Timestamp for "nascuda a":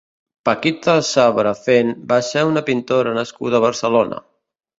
3.19-3.67